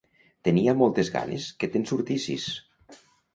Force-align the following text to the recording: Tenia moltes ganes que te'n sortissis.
Tenia 0.47 0.73
moltes 0.79 1.11
ganes 1.17 1.45
que 1.65 1.69
te'n 1.75 1.85
sortissis. 1.93 2.49